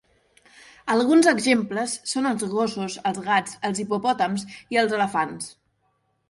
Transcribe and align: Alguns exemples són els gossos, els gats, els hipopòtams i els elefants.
Alguns 0.93 1.27
exemples 1.31 1.93
són 2.11 2.29
els 2.29 2.45
gossos, 2.53 2.95
els 3.11 3.21
gats, 3.27 3.59
els 3.71 3.83
hipopòtams 3.85 4.47
i 4.75 4.81
els 4.87 4.97
elefants. 5.01 5.55